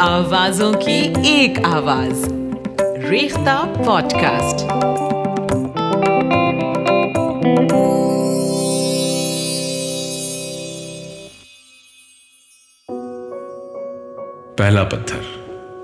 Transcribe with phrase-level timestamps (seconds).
[0.00, 2.32] دلوں کی ایک آواز۔
[3.10, 4.66] ریختہ پوڈ کاسٹ
[14.58, 15.18] پہلا پتھر،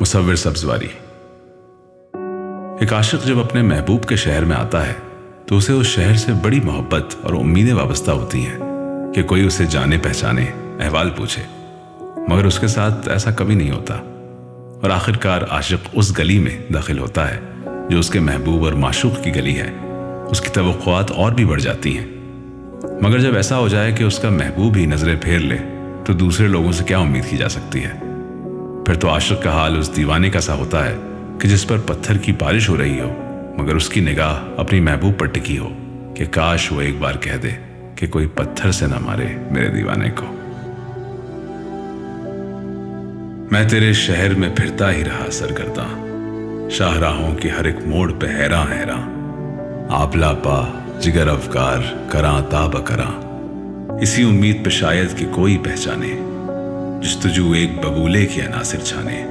[0.00, 0.88] مصور سبزواری۔
[2.80, 4.94] ایک عاشق جب اپنے محبوب کے شہر میں آتا ہے،
[5.46, 8.58] تو اسے اس شہر سے بڑی محبت اور امیدیں وابستہ ہوتی ہیں
[9.12, 10.46] کہ کوئی اسے جانے، پہچانے،
[10.80, 11.57] احوال پوچھے۔
[12.28, 13.94] مگر اس کے ساتھ ایسا کبھی نہیں ہوتا۔
[14.82, 17.40] اور آخر کار عاشق اس گلی میں داخل ہوتا ہے
[17.88, 19.70] جو اس کے محبوب اور معشوق کی گلی ہے۔
[20.30, 22.06] اس کی توقعات اور بھی بڑھ جاتی ہیں۔
[23.00, 25.56] مگر جب ایسا ہو جائے کہ اس کا محبوب ہی نظریں پھیر لے،
[26.04, 27.92] تو دوسرے لوگوں سے کیا امید کی جا سکتی ہے؟
[28.86, 30.96] پھر تو عاشق کا حال اس دیوانے کا سا ہوتا ہے
[31.40, 33.14] کہ جس پر پتھر کی بارش ہو رہی ہو،
[33.56, 35.68] مگر اس کی نگاہ اپنی محبوب پر ٹکی ہو
[36.14, 37.50] کہ کاش وہ ایک بار کہہ دے
[37.96, 40.37] کہ کوئی پتھر سے نہ مارے میرے دیوانے کو۔
[43.50, 46.06] میں تیرے شہر میں پھرتا ہی رہا سرگرداں۔
[46.70, 49.10] شاہراہوں کی ہر ایک موڑ پہ حیراں حیراں
[49.88, 50.66] آپلا پا،
[51.00, 53.20] جگر افکار، کراں تا بکراں
[54.00, 56.20] اسی امید پہ شاید کہ کوئی پہچانے۔
[57.02, 59.26] جستجو ایک ببولے کے عناصر چھانے۔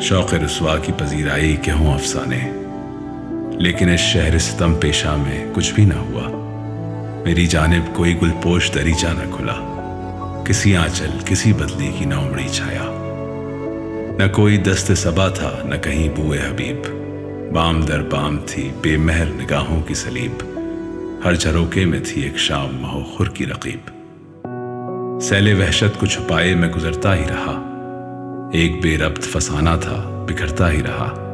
[0.00, 2.52] شوق رسوا کی پذیرائی کے ہوں افسانے۔
[3.50, 6.22] لیکن اس شہر ستم پیشہ میں کچھ بھی نہ ہوا۔
[7.24, 9.67] میری جانب کوئی گل پوش دریچہ نہ کھلا۔
[10.48, 12.82] کسی آنچل، کسی بدلی کی نہ امڑی چھایا۔
[14.18, 16.76] نہ کوئی دست سبا تھا، نہ کہیں بوئے حبیب۔
[17.54, 20.44] بام در بام تھی بے مہر نگاہوں کی سلیب۔
[21.24, 23.90] ہر جھروکے میں تھی ایک شام مہو خور کی رقیب۔
[25.22, 27.64] سیل وحشت کو چھپائے میں گزرتا ہی رہا۔
[28.52, 31.24] ایک بے ربط فسانہ تھا، بکھرتا ہی رہا۔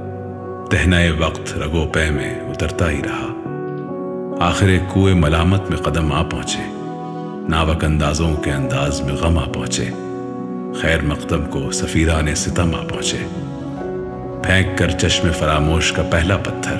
[0.71, 3.27] تہنا وقت رگو پے میں اترتا ہی رہا۔
[4.41, 6.84] آخر ایک کوئے ملامت میں قدم آ پہنچے۔
[7.49, 9.85] ناوک اندازوں کے انداز میں غم آ پہنچے۔
[10.81, 13.17] خیر مقدم کو سفیران ستم آ پہنچے۔
[14.45, 16.77] پھینک کر چشم فراموش کا پہلا پتھر۔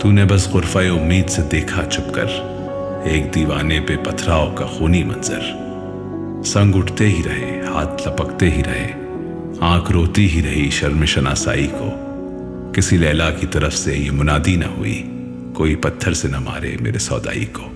[0.00, 2.24] تو نے بس غرفہ امید سے دیکھا چھپ کر۔
[3.04, 5.40] ایک دیوانے پہ پتھراؤ کا خونی منظر۔
[6.44, 8.92] سنگ اٹھتے ہی رہے، ہاتھ لپکتے ہی رہے۔
[9.60, 11.90] آنکھ روتی ہی رہی شرم شناسائی کو۔
[12.72, 15.10] کسی لیلا کی طرف سے یہ منادی نہ ہوئی۔
[15.54, 17.73] کوئی پتھر سے نہ مارے میرے سودائی کو۔